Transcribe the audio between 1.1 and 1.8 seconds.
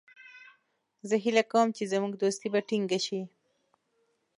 هیله کوم